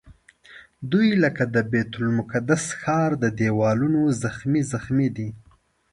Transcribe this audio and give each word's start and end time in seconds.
دوی 0.91 1.09
لکه 1.23 1.43
د 1.55 1.55
بیت 1.71 1.91
المقدس 2.01 2.63
ښار 2.81 3.11
د 3.23 3.25
دیوالونو 3.39 4.01
زخمي 4.23 4.61
زخمي 4.73 5.09
دي. 5.17 5.29